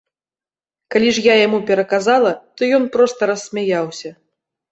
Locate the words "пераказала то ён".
1.67-2.83